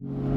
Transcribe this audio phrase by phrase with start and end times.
[0.00, 0.35] you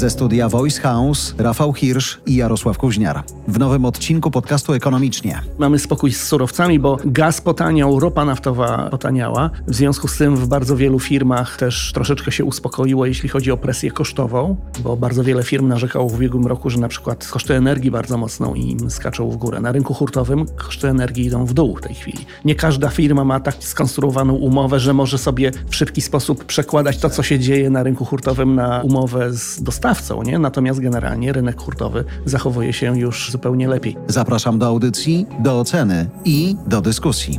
[0.00, 3.22] Ze studia Voice House Rafał Hirsch i Jarosław Kuźniar.
[3.48, 5.42] W nowym odcinku podcastu Ekonomicznie.
[5.58, 9.50] Mamy spokój z surowcami, bo gaz potaniał, ropa naftowa potaniała.
[9.66, 13.56] W związku z tym w bardzo wielu firmach też troszeczkę się uspokoiło, jeśli chodzi o
[13.56, 17.90] presję kosztową, bo bardzo wiele firm narzekało w ubiegłym roku, że na przykład koszty energii
[17.90, 19.60] bardzo mocno im skaczą w górę.
[19.60, 22.26] Na rynku hurtowym koszty energii idą w dół w tej chwili.
[22.44, 27.10] Nie każda firma ma tak skonstruowaną umowę, że może sobie w szybki sposób przekładać to,
[27.10, 30.38] co się dzieje na rynku hurtowym na umowę z dostawcą dostawcą, nie?
[30.38, 33.96] Natomiast generalnie rynek hurtowy zachowuje się już zupełnie lepiej.
[34.06, 37.38] Zapraszam do audycji, do oceny i do dyskusji.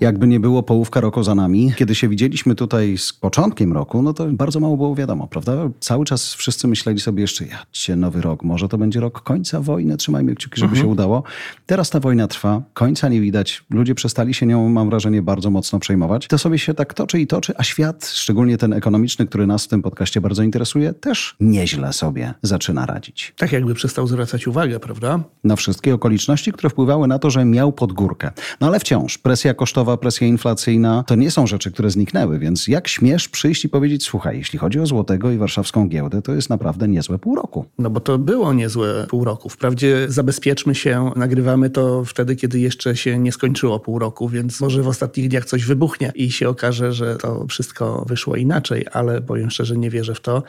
[0.00, 4.12] Jakby nie było połówka roku za nami, kiedy się widzieliśmy tutaj z początkiem roku, no
[4.12, 5.52] to bardzo mało było wiadomo, prawda?
[5.80, 9.60] Cały czas wszyscy myśleli sobie jeszcze, ja cię nowy rok, może to będzie rok końca
[9.60, 10.86] wojny, trzymajmy kciuki, żeby mhm.
[10.86, 11.22] się udało.
[11.66, 15.78] Teraz ta wojna trwa, końca nie widać, ludzie przestali się nią, mam wrażenie, bardzo mocno
[15.78, 16.26] przejmować.
[16.26, 19.68] To sobie się tak toczy i toczy, a świat, szczególnie ten ekonomiczny, który nas w
[19.68, 23.34] tym podcaście bardzo interesuje, też nieźle sobie zaczyna radzić.
[23.36, 25.20] Tak jakby przestał zwracać uwagę, prawda?
[25.44, 28.30] Na wszystkie okoliczności, które wpływały na to, że miał podgórkę.
[28.60, 32.88] No ale wciąż presja kosztowa presja inflacyjna, to nie są rzeczy, które zniknęły, więc jak
[32.88, 36.88] śmiesz przyjść i powiedzieć, słuchaj, jeśli chodzi o złotego i warszawską giełdę, to jest naprawdę
[36.88, 37.64] niezłe pół roku.
[37.78, 39.48] No bo to było niezłe pół roku.
[39.48, 44.82] Wprawdzie zabezpieczmy się, nagrywamy to wtedy, kiedy jeszcze się nie skończyło pół roku, więc może
[44.82, 49.50] w ostatnich dniach coś wybuchnie i się okaże, że to wszystko wyszło inaczej, ale powiem
[49.50, 50.42] szczerze, nie wierzę w to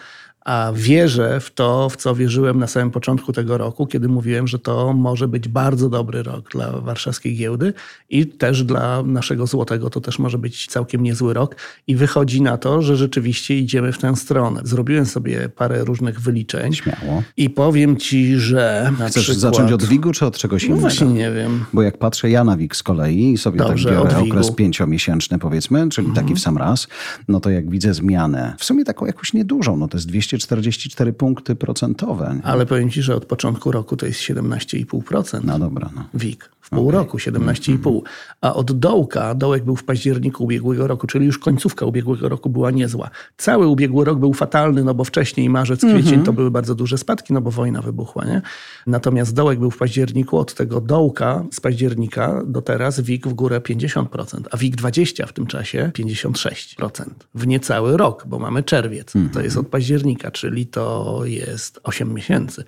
[0.47, 4.59] a wierzę w to, w co wierzyłem na samym początku tego roku, kiedy mówiłem, że
[4.59, 7.73] to może być bardzo dobry rok dla warszawskiej giełdy
[8.09, 11.55] i też dla naszego złotego to też może być całkiem niezły rok.
[11.87, 14.61] I wychodzi na to, że rzeczywiście idziemy w tę stronę.
[14.63, 16.73] Zrobiłem sobie parę różnych wyliczeń.
[16.73, 17.23] Śmiało.
[17.37, 18.91] I powiem ci, że.
[19.07, 19.39] Chcesz przykład...
[19.39, 20.81] zacząć od WIG-u czy od czegoś no innego?
[20.81, 21.65] No właśnie nie wiem.
[21.73, 24.51] Bo jak patrzę ja na WIG z kolei i sobie tak Dobrze, tak biorę okres
[24.51, 26.25] pięciomiesięczny, powiedzmy, czyli mhm.
[26.25, 26.87] taki w sam raz,
[27.27, 31.14] no to jak widzę zmianę, w sumie taką jakąś niedużą, no to jest 200 244
[31.14, 32.33] punkty procentowe.
[32.36, 32.45] Nie?
[32.45, 35.39] Ale powiem ci, że od początku roku to jest 17,5%.
[35.43, 35.89] No dobra.
[35.95, 36.03] No.
[36.14, 36.49] WIG.
[36.67, 37.00] W pół okay.
[37.00, 38.02] roku 17,5.
[38.42, 42.72] A od dołka, dołek był w październiku ubiegłego roku, czyli już końcówka ubiegłego roku była
[42.72, 43.10] niezła.
[43.38, 46.26] Cały ubiegły rok był fatalny, no bo wcześniej marzec, kwiecień mm -hmm.
[46.26, 48.42] to były bardzo duże spadki, no bo wojna wybuchła, nie?
[48.88, 53.60] Natomiast dołek był w październiku, od tego dołka z października do teraz WIG w górę
[53.60, 57.05] 50%, a WIG 20 w tym czasie 56%.
[57.36, 59.34] W niecały rok, bo mamy czerwiec, mm -hmm.
[59.34, 62.64] to jest od października, czyli to jest 8 miesięcy.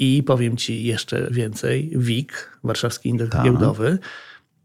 [0.00, 3.42] I powiem Ci jeszcze więcej, WIG, Warszawski Indeks Ta.
[3.42, 3.98] Giełdowy,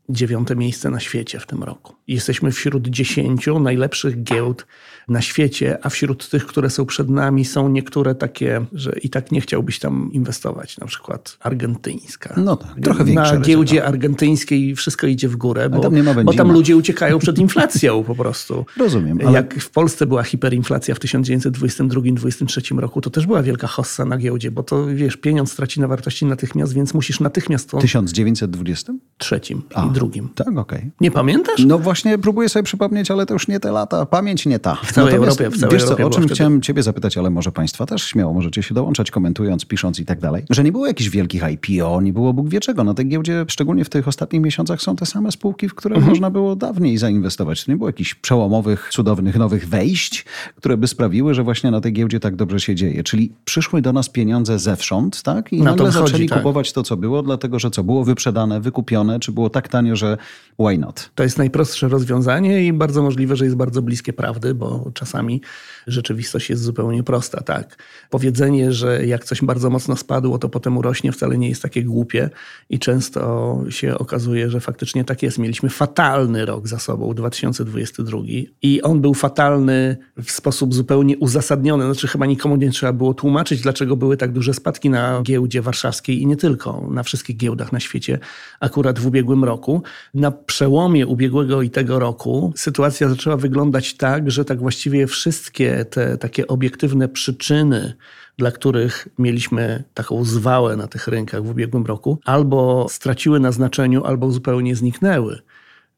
[0.09, 1.95] dziewiąte miejsce na świecie w tym roku.
[2.07, 4.67] Jesteśmy wśród dziesięciu najlepszych giełd
[5.07, 9.31] na świecie, a wśród tych, które są przed nami, są niektóre takie, że i tak
[9.31, 12.33] nie chciałbyś tam inwestować, na przykład argentyńska.
[12.37, 13.33] No tak, trochę większe.
[13.33, 15.93] Na giełdzie argentyńskiej wszystko idzie w górę, bo tam,
[16.23, 18.65] bo tam ludzie uciekają przed inflacją po prostu.
[18.77, 19.19] Rozumiem.
[19.21, 19.31] Ale...
[19.31, 24.51] Jak w Polsce była hiperinflacja w 1922-1923 roku, to też była wielka hossa na giełdzie,
[24.51, 27.77] bo to wiesz, pieniądz traci na wartości natychmiast, więc musisz natychmiast to...
[27.77, 28.93] 1920?
[29.17, 30.29] Trzecim a, i drugim.
[30.35, 30.79] Tak, okej.
[30.79, 30.91] Okay.
[31.01, 31.65] Nie pamiętasz?
[31.65, 34.05] No właśnie próbuję sobie przypomnieć, ale to już nie te lata.
[34.05, 34.75] Pamięć nie ta.
[34.75, 35.57] W całej Natomiast, Europie.
[35.57, 36.35] W całej wiesz Europie co, o czym wtedy...
[36.35, 40.19] chciałem ciebie zapytać, ale może państwa też śmiało możecie się dołączać, komentując, pisząc i tak
[40.19, 42.83] dalej, że nie było jakichś wielkich IPO, nie było Bóg wie czego.
[42.83, 46.09] Na tej giełdzie, szczególnie w tych ostatnich miesiącach, są te same spółki, w które mhm.
[46.09, 47.65] można było dawniej zainwestować.
[47.65, 51.93] To nie było jakichś przełomowych, cudownych, nowych wejść, które by sprawiły, że właśnie na tej
[51.93, 53.03] giełdzie tak dobrze się dzieje.
[53.03, 55.53] Czyli przyszły do nas pieniądze zewsząd, tak?
[55.53, 56.37] I na nagle zaczęli tak.
[56.37, 60.17] kupować to, co było, dlatego że co było wyprzedane, wykupione, czy było tak że
[60.59, 61.09] why not?
[61.15, 65.41] To jest najprostsze rozwiązanie i bardzo możliwe, że jest bardzo bliskie prawdy, bo czasami
[65.87, 67.41] rzeczywistość jest zupełnie prosta.
[67.41, 67.77] Tak.
[68.09, 72.29] Powiedzenie, że jak coś bardzo mocno spadło, to potem urośnie, wcale nie jest takie głupie
[72.69, 75.37] i często się okazuje, że faktycznie tak jest.
[75.37, 78.19] Mieliśmy fatalny rok za sobą, 2022
[78.61, 81.85] i on był fatalny w sposób zupełnie uzasadniony.
[81.85, 86.21] Znaczy chyba nikomu nie trzeba było tłumaczyć, dlaczego były tak duże spadki na giełdzie warszawskiej
[86.21, 88.19] i nie tylko, na wszystkich giełdach na świecie
[88.59, 89.74] akurat w ubiegłym roku.
[90.13, 96.17] Na przełomie ubiegłego i tego roku sytuacja zaczęła wyglądać tak, że tak właściwie wszystkie te
[96.17, 97.93] takie obiektywne przyczyny,
[98.37, 104.03] dla których mieliśmy taką zwałę na tych rynkach w ubiegłym roku, albo straciły na znaczeniu,
[104.03, 105.39] albo zupełnie zniknęły.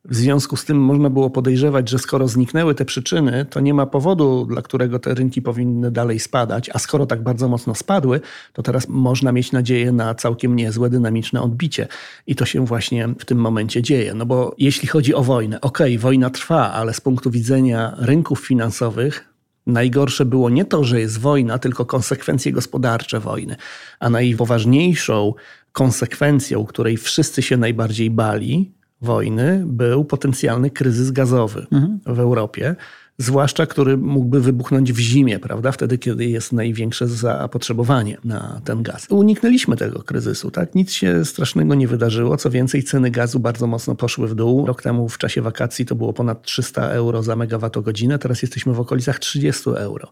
[0.09, 3.86] W związku z tym można było podejrzewać, że skoro zniknęły te przyczyny, to nie ma
[3.86, 8.21] powodu, dla którego te rynki powinny dalej spadać, a skoro tak bardzo mocno spadły,
[8.54, 11.88] to teraz można mieć nadzieję na całkiem niezłe, dynamiczne odbicie.
[12.27, 14.13] I to się właśnie w tym momencie dzieje.
[14.13, 18.48] No bo jeśli chodzi o wojnę, okej, okay, wojna trwa, ale z punktu widzenia rynków
[18.48, 19.33] finansowych,
[19.68, 23.56] Najgorsze było nie to, że jest wojna, tylko konsekwencje gospodarcze wojny.
[24.00, 25.33] A najpoważniejszą
[25.71, 31.99] konsekwencją, której wszyscy się najbardziej bali, wojny, był potencjalny kryzys gazowy mhm.
[32.05, 32.75] w Europie
[33.17, 35.71] zwłaszcza który mógłby wybuchnąć w zimie, prawda?
[35.71, 39.07] Wtedy, kiedy jest największe zapotrzebowanie na ten gaz.
[39.09, 40.75] Uniknęliśmy tego kryzysu, tak?
[40.75, 42.38] Nic się strasznego nie wydarzyło.
[42.38, 44.65] Co więcej, ceny gazu bardzo mocno poszły w dół.
[44.65, 48.79] Rok temu w czasie wakacji to było ponad 300 euro za megawattogodzinę, teraz jesteśmy w
[48.79, 50.11] okolicach 30 euro.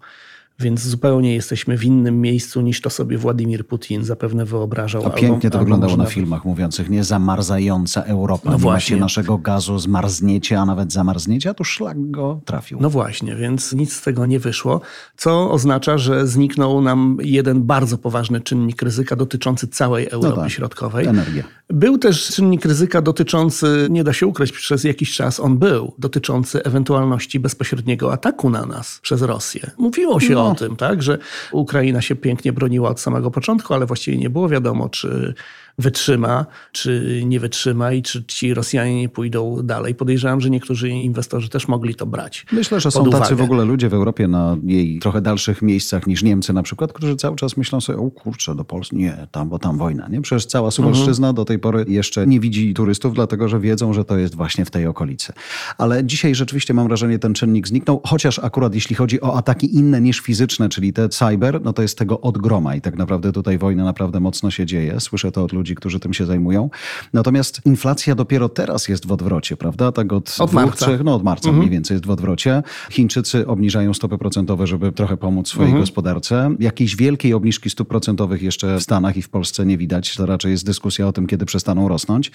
[0.59, 5.03] Więc zupełnie jesteśmy w innym miejscu niż to sobie Władimir Putin zapewne wyobrażał.
[5.03, 8.51] To pięknie to wyglądało na filmach mówiących, nie zamarzająca Europa.
[8.51, 8.97] No właśnie.
[8.97, 12.77] naszego gazu zmarzniecie, a nawet zamarzniecie, a tu szlak go trafił.
[12.81, 14.81] No właśnie, więc nic z tego nie wyszło,
[15.17, 20.51] co oznacza, że zniknął nam jeden bardzo poważny czynnik ryzyka dotyczący całej Europy no tak,
[20.51, 21.07] Środkowej.
[21.07, 21.43] Energia.
[21.69, 26.63] Był też czynnik ryzyka dotyczący, nie da się ukryć, przez jakiś czas on był, dotyczący
[26.63, 29.71] ewentualności bezpośredniego ataku na nas przez Rosję.
[29.77, 30.44] Mówiło się no.
[30.44, 31.17] o tym, tak, że
[31.51, 35.33] Ukraina się pięknie broniła od samego początku, ale właściwie nie było wiadomo, czy
[35.79, 39.95] wytrzyma, czy nie wytrzyma i czy ci Rosjanie nie pójdą dalej.
[39.95, 42.45] Podejrzewam, że niektórzy inwestorzy też mogli to brać.
[42.51, 43.19] Myślę, że są uwagę.
[43.19, 46.93] tacy w ogóle ludzie w Europie na jej trochę dalszych miejscach niż Niemcy na przykład,
[46.93, 50.21] którzy cały czas myślą sobie, o kurczę, do Polski, nie, tam, bo tam wojna, nie?
[50.21, 51.35] Przecież cała Suwalszczyzna mhm.
[51.35, 54.71] do tej pory jeszcze nie widzi turystów, dlatego że wiedzą, że to jest właśnie w
[54.71, 55.33] tej okolicy.
[55.77, 60.01] Ale dzisiaj rzeczywiście mam wrażenie, ten czynnik zniknął, chociaż akurat jeśli chodzi o ataki inne
[60.01, 60.34] niż fizyczne,
[60.69, 64.19] czyli te cyber, no to jest tego od groma i tak naprawdę tutaj wojna naprawdę
[64.19, 64.99] mocno się dzieje.
[64.99, 66.69] Słyszę to od ludzi, którzy tym się zajmują.
[67.13, 69.91] Natomiast inflacja dopiero teraz jest w odwrocie, prawda?
[69.91, 70.85] Tak od, od dwóch, marca.
[70.85, 71.57] trzech, no od marca mhm.
[71.57, 72.63] mniej więcej jest w odwrocie.
[72.89, 75.83] Chińczycy obniżają stopy procentowe, żeby trochę pomóc swojej mhm.
[75.83, 76.55] gospodarce.
[76.59, 80.15] Jakiejś wielkiej obniżki stóp procentowych jeszcze w Stanach i w Polsce nie widać.
[80.15, 82.31] To raczej jest dyskusja o tym, kiedy przestaną rosnąć.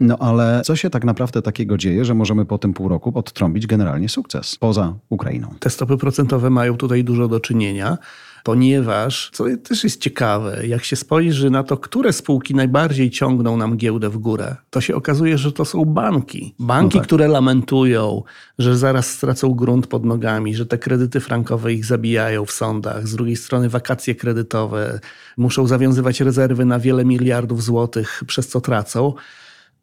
[0.00, 3.66] No ale co się tak naprawdę takiego dzieje, że możemy po tym pół roku odtrąbić
[3.66, 5.54] generalnie sukces poza Ukrainą?
[5.58, 7.98] Te stopy procentowe mają tutaj dużo do czynienia
[8.44, 13.76] ponieważ, co też jest ciekawe, jak się spojrzy na to, które spółki najbardziej ciągną nam
[13.76, 16.54] giełdę w górę, to się okazuje, że to są banki.
[16.58, 17.06] Banki, no tak.
[17.06, 18.22] które lamentują,
[18.58, 23.08] że zaraz stracą grunt pod nogami, że te kredyty frankowe ich zabijają w sądach.
[23.08, 25.00] Z drugiej strony wakacje kredytowe,
[25.36, 29.14] muszą zawiązywać rezerwy na wiele miliardów złotych, przez co tracą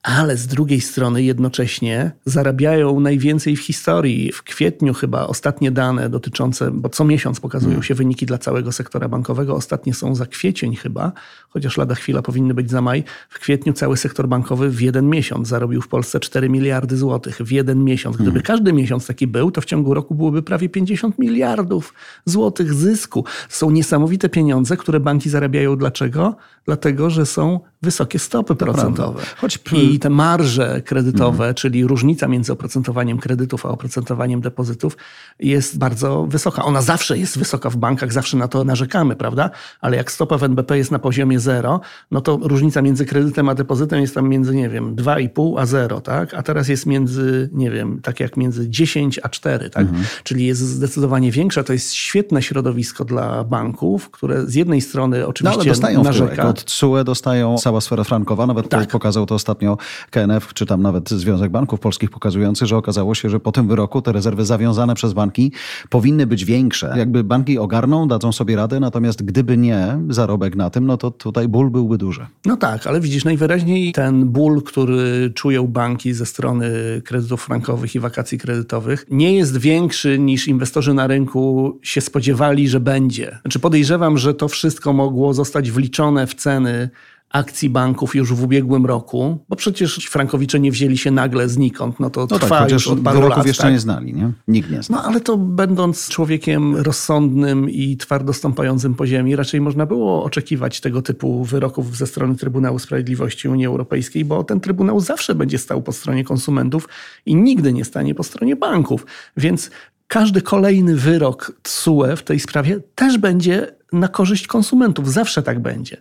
[0.04, 4.32] ale z drugiej strony jednocześnie zarabiają najwięcej w historii.
[4.32, 7.84] W kwietniu chyba ostatnie dane dotyczące, bo co miesiąc pokazują hmm.
[7.84, 11.12] się wyniki dla całego sektora bankowego, ostatnie są za kwiecień chyba,
[11.50, 13.04] chociaż lada chwila powinny być za maj.
[13.30, 17.38] W kwietniu cały sektor bankowy w jeden miesiąc zarobił w Polsce 4 miliardy złotych.
[17.38, 18.16] W jeden miesiąc.
[18.16, 18.44] Gdyby hmm.
[18.44, 21.94] każdy miesiąc taki był, to w ciągu roku byłoby prawie 50 miliardów
[22.26, 23.26] złotych zysku.
[23.50, 25.76] Są niesamowite pieniądze, które banki zarabiają.
[25.76, 26.36] Dlaczego?
[26.66, 29.22] Dlatego, że są wysokie stopy procentowe.
[29.38, 29.58] Choć...
[29.92, 31.56] I te marże kredytowe, mm.
[31.56, 34.98] czyli różnica między oprocentowaniem kredytów a oprocentowaniem depozytów
[35.40, 36.64] jest bardzo wysoka.
[36.64, 39.50] Ona zawsze jest wysoka w bankach, zawsze na to narzekamy, prawda?
[39.82, 43.56] Ale jak stopa w NBP jest na poziomie zero, no to różnica między kredytem a
[43.56, 46.34] depozytem jest tam między, nie wiem, 2,5 a 0, tak?
[46.34, 49.88] A teraz jest między, nie wiem, tak jak między 10 a 4, tak?
[49.88, 50.04] Mm.
[50.24, 51.64] Czyli jest zdecydowanie większa.
[51.64, 56.48] To jest świetne środowisko dla banków, które z jednej strony oczywiście no, ale dostają narzeka.
[56.48, 58.90] Od TSUE dostają cała sfera frankowa, nawet tak.
[58.90, 59.78] pokazał to ostatnio
[60.10, 64.02] KNF, czy tam nawet Związek Banków Polskich pokazujący, że okazało się, że po tym wyroku
[64.02, 65.52] te rezerwy zawiązane przez banki
[65.90, 66.94] powinny być większe.
[66.98, 71.48] Jakby banki ogarną, dadzą sobie radę, natomiast gdyby nie zarobek na tym, no to tutaj
[71.48, 72.26] ból byłby duży.
[72.46, 76.72] No tak, ale widzisz, najwyraźniej ten ból, który czują banki ze strony
[77.06, 82.80] kredytów frankowych i wakacji kredytowych, nie jest większy niż inwestorzy na rynku się spodziewali, że
[82.80, 83.38] będzie.
[83.42, 86.90] Znaczy podejrzewam, że to wszystko mogło zostać wliczone w ceny
[87.32, 92.10] akcji banków już w ubiegłym roku, bo przecież frankowicze nie wzięli się nagle znikąd, no
[92.10, 93.46] to no trwa tak, już od paru lat.
[93.46, 93.72] jeszcze tak?
[93.72, 94.32] nie znali, nie?
[94.48, 94.98] Nikt nie zna.
[94.98, 100.82] No ale to będąc człowiekiem rozsądnym i twardo stąpającym po ziemi, raczej można było oczekiwać
[100.82, 105.82] tego typu wyroków ze strony Trybunału Sprawiedliwości Unii Europejskiej, bo ten Trybunał zawsze będzie stał
[105.82, 106.90] po stronie konsumentów
[107.26, 109.06] i nigdy nie stanie po stronie banków.
[109.38, 109.72] Więc
[110.08, 115.14] każdy kolejny wyrok TSUE w tej sprawie też będzie na korzyść konsumentów.
[115.14, 115.98] Zawsze tak będzie.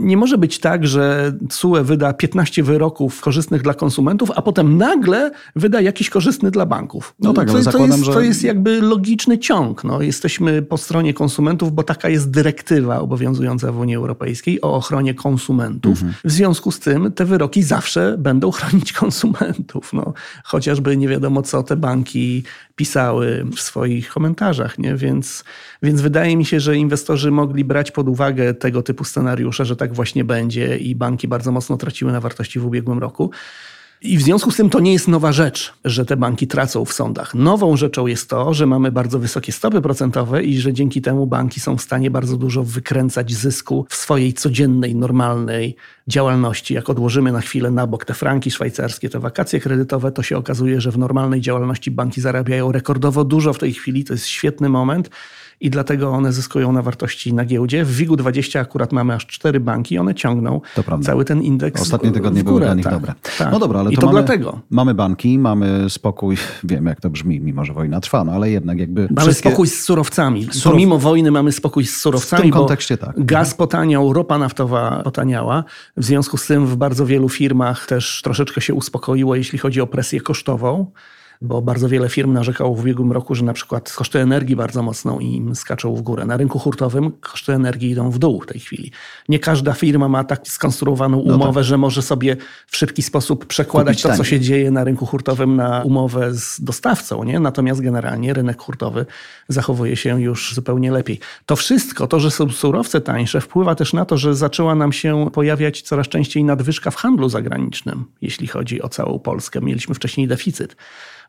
[0.00, 5.30] Nie może być tak, że CUE wyda 15 wyroków korzystnych dla konsumentów, a potem nagle
[5.56, 7.14] wyda jakiś korzystny dla banków.
[7.20, 8.12] No tak, to, ale zakładam, to, jest, że...
[8.12, 9.84] to jest jakby logiczny ciąg.
[9.84, 15.14] No, jesteśmy po stronie konsumentów, bo taka jest dyrektywa obowiązująca w Unii Europejskiej o ochronie
[15.14, 15.92] konsumentów.
[15.92, 16.14] Mhm.
[16.24, 19.92] W związku z tym te wyroki zawsze będą chronić konsumentów.
[19.92, 20.12] No,
[20.44, 22.42] chociażby nie wiadomo, co te banki
[22.80, 24.78] pisały w swoich komentarzach.
[24.78, 24.96] Nie?
[24.96, 25.44] Więc,
[25.82, 29.89] więc wydaje mi się, że inwestorzy mogli brać pod uwagę tego typu scenariusze, że tak
[29.92, 33.30] właśnie będzie i banki bardzo mocno traciły na wartości w ubiegłym roku.
[34.02, 36.92] I w związku z tym to nie jest nowa rzecz, że te banki tracą w
[36.92, 37.34] sądach.
[37.34, 41.60] Nową rzeczą jest to, że mamy bardzo wysokie stopy procentowe i że dzięki temu banki
[41.60, 45.76] są w stanie bardzo dużo wykręcać zysku w swojej codziennej, normalnej
[46.08, 46.74] działalności.
[46.74, 50.80] Jak odłożymy na chwilę na bok te franki szwajcarskie, te wakacje kredytowe, to się okazuje,
[50.80, 54.04] że w normalnej działalności banki zarabiają rekordowo dużo w tej chwili.
[54.04, 55.10] To jest świetny moment
[55.60, 57.84] i dlatego one zyskują na wartości na giełdzie.
[57.84, 60.60] W WIG-20 akurat mamy aż cztery banki one ciągną
[61.02, 63.14] cały ten indeks Ostatnie tygodnie były dla nich tak, dobre.
[63.38, 63.52] Tak.
[63.52, 64.60] No dobra, ale I to, to mamy, dlatego.
[64.70, 68.78] mamy banki, mamy spokój, wiem jak to brzmi, mimo że wojna trwa, no ale jednak
[68.78, 69.48] jakby Mamy wszystkie...
[69.48, 70.46] spokój z surowcami.
[70.46, 73.24] Surow- Pomimo wojny mamy spokój z surowcami, W tym kontekście tak.
[73.24, 75.64] gaz potaniał, ropa naftowa potaniała.
[75.96, 79.86] W związku z tym w bardzo wielu firmach też troszeczkę się uspokoiło, jeśli chodzi o
[79.86, 80.86] presję kosztową
[81.42, 85.20] bo bardzo wiele firm narzekało w ubiegłym roku, że na przykład koszty energii bardzo mocno
[85.20, 86.26] im skaczą w górę.
[86.26, 88.92] Na rynku hurtowym koszty energii idą w dół w tej chwili.
[89.28, 94.02] Nie każda firma ma tak skonstruowaną No umowę, że może sobie w szybki sposób przekładać
[94.02, 97.24] Kupić to, co się dzieje na rynku hurtowym na umowę z dostawcą.
[97.24, 97.40] Nie?
[97.40, 99.06] Natomiast generalnie rynek hurtowy
[99.48, 101.20] zachowuje się już zupełnie lepiej.
[101.46, 105.30] To wszystko, to, że są surowce tańsze, wpływa też na to, że zaczęła nam się
[105.32, 109.60] pojawiać coraz częściej nadwyżka w handlu zagranicznym, jeśli chodzi o całą Polskę.
[109.60, 110.76] Mieliśmy wcześniej deficyt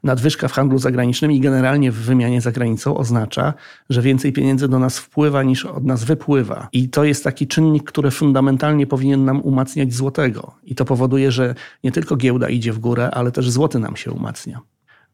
[0.03, 3.53] nadwyżka w handlu zagranicznym i generalnie w wymianie za granicą oznacza,
[3.89, 6.67] że więcej pieniędzy do nas wpływa niż od nas wypływa.
[6.71, 10.55] I to jest taki czynnik, który fundamentalnie powinien nam umacniać złotego.
[10.63, 14.11] I to powoduje, że nie tylko giełda idzie w górę, ale też złoty nam się
[14.11, 14.61] umacnia.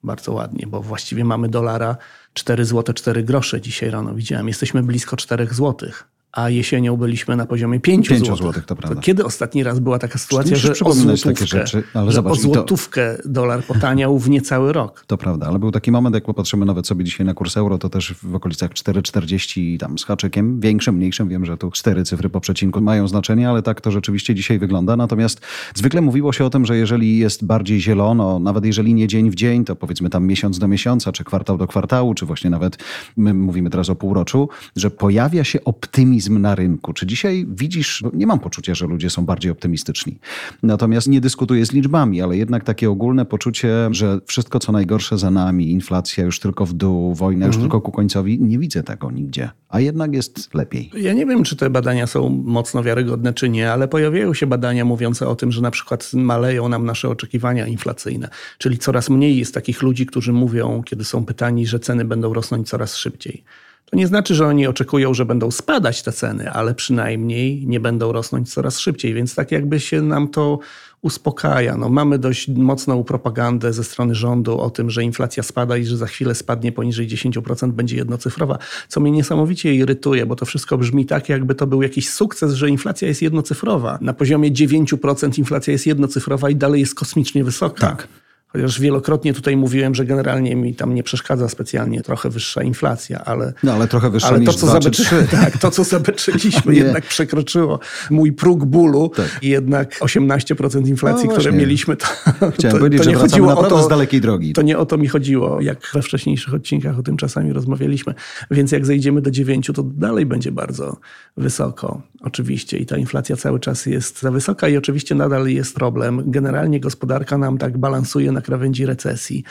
[0.03, 1.97] Bardzo ładnie, bo właściwie mamy dolara
[2.33, 4.47] 4 zł 4 grosze dzisiaj rano widziałem.
[4.47, 6.07] Jesteśmy blisko 4 złotych.
[6.37, 8.43] A jesienią byliśmy na poziomie 5 Pięciu złotych.
[8.43, 9.01] złotych, to prawda.
[9.01, 12.35] kiedy ostatni raz była taka sytuacja, że o złotówkę, takie rzeczy, ale że zobacz, o
[12.35, 15.03] i to- złotówkę dolar potaniał w niecały rok?
[15.07, 17.89] To prawda, ale był taki moment, jak popatrzymy nawet sobie dzisiaj na kurs euro, to
[17.89, 21.29] też w okolicach 4,40 tam z haczykiem, większym, mniejszym.
[21.29, 24.95] Wiem, że tu cztery cyfry po przecinku mają znaczenie, ale tak to rzeczywiście dzisiaj wygląda.
[24.95, 25.41] Natomiast
[25.75, 29.35] zwykle mówiło się o tym, że jeżeli jest bardziej zielono, nawet jeżeli nie dzień w
[29.35, 32.77] dzień, to powiedzmy tam miesiąc do miesiąca, czy kwartał do kwartału, czy właśnie nawet
[33.17, 36.93] my mówimy teraz o półroczu, że pojawia się optymizm na rynku.
[36.93, 40.19] Czy dzisiaj widzisz, bo nie mam poczucia, że ludzie są bardziej optymistyczni.
[40.63, 45.31] Natomiast nie dyskutuję z liczbami, ale jednak takie ogólne poczucie, że wszystko co najgorsze za
[45.31, 49.49] nami, inflacja już tylko w dół, wojna już tylko ku końcowi, nie widzę tego nigdzie.
[49.69, 50.91] A jednak jest lepiej.
[50.97, 54.85] Ja nie wiem, czy te badania są mocno wiarygodne, czy nie, ale pojawiają się badania
[54.85, 58.29] mówiące o tym, że na przykład maleją nam nasze oczekiwania inflacyjne.
[58.57, 62.69] Czyli coraz mniej jest takich ludzi, którzy mówią, kiedy są pytani, że ceny będą rosnąć
[62.69, 63.43] coraz szybciej.
[63.91, 68.11] To nie znaczy, że oni oczekują, że będą spadać te ceny, ale przynajmniej nie będą
[68.11, 70.59] rosnąć coraz szybciej, więc tak jakby się nam to
[71.01, 71.77] uspokaja.
[71.77, 75.97] No, mamy dość mocną propagandę ze strony rządu o tym, że inflacja spada i że
[75.97, 81.05] za chwilę spadnie poniżej 10%, będzie jednocyfrowa, co mnie niesamowicie irytuje, bo to wszystko brzmi
[81.05, 83.97] tak, jakby to był jakiś sukces, że inflacja jest jednocyfrowa.
[84.01, 87.87] Na poziomie 9% inflacja jest jednocyfrowa i dalej jest kosmicznie wysoka.
[87.87, 88.07] Tak.
[88.47, 93.53] Chociaż wielokrotnie tutaj mówiłem, że generalnie mi tam nie przeszkadza specjalnie trochę wyższa inflacja, ale
[93.63, 95.03] No ale trochę wyższa ale niż to, co zabeczy...
[95.31, 99.39] tak, to, co zabeczyliśmy, jednak przekroczyło mój próg bólu Tak.
[99.41, 102.05] i jednak 18% inflacji, No które mieliśmy, to,
[102.51, 104.53] Chciałem to, powiedzieć, to że nie wracamy chodziło o to, z dalekiej drogi.
[104.53, 108.13] to nie o to mi chodziło, jak we wcześniejszych odcinkach o tym czasami rozmawialiśmy.
[108.51, 110.97] Więc jak zejdziemy do 9, to dalej będzie bardzo
[111.37, 112.77] wysoko, oczywiście.
[112.77, 116.23] I ta inflacja cały czas jest za wysoka i oczywiście nadal jest problem.
[116.25, 119.43] Generalnie gospodarka nam tak balansuje na krawędzi recesji.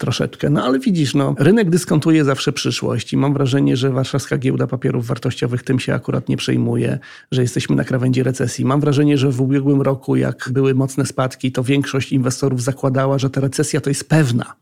[0.00, 0.50] Troszeczkę.
[0.50, 5.06] No ale widzisz, no, rynek dyskontuje zawsze przyszłość i mam wrażenie, że warszawska giełda papierów
[5.06, 6.98] wartościowych tym się akurat nie przejmuje,
[7.32, 8.64] że jesteśmy na krawędzi recesji.
[8.64, 13.30] Mam wrażenie, że w ubiegłym roku, jak były mocne spadki, to większość inwestorów zakładała, że
[13.30, 14.54] ta recesja to jest pewna,